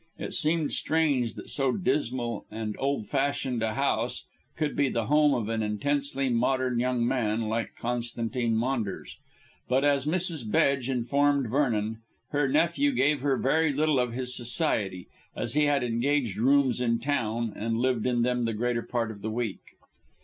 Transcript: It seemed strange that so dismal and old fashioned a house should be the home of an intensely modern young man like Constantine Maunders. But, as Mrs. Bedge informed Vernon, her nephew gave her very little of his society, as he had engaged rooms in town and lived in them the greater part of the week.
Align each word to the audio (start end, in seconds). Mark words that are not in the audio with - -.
It 0.17 0.33
seemed 0.33 0.73
strange 0.73 1.35
that 1.35 1.51
so 1.51 1.73
dismal 1.73 2.47
and 2.49 2.75
old 2.79 3.05
fashioned 3.05 3.61
a 3.61 3.75
house 3.75 4.25
should 4.57 4.75
be 4.75 4.89
the 4.89 5.05
home 5.05 5.35
of 5.35 5.47
an 5.47 5.61
intensely 5.61 6.27
modern 6.27 6.79
young 6.79 7.07
man 7.07 7.41
like 7.41 7.75
Constantine 7.75 8.55
Maunders. 8.55 9.17
But, 9.69 9.83
as 9.85 10.07
Mrs. 10.07 10.49
Bedge 10.49 10.89
informed 10.89 11.51
Vernon, 11.51 11.99
her 12.29 12.47
nephew 12.49 12.93
gave 12.93 13.21
her 13.21 13.37
very 13.37 13.71
little 13.71 13.99
of 13.99 14.13
his 14.13 14.35
society, 14.35 15.07
as 15.35 15.53
he 15.53 15.65
had 15.65 15.83
engaged 15.83 16.37
rooms 16.37 16.81
in 16.81 16.97
town 16.97 17.53
and 17.55 17.77
lived 17.77 18.07
in 18.07 18.23
them 18.23 18.45
the 18.45 18.53
greater 18.55 18.81
part 18.81 19.11
of 19.11 19.21
the 19.21 19.29
week. 19.29 19.59